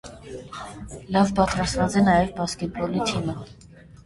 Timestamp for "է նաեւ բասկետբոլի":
2.01-3.05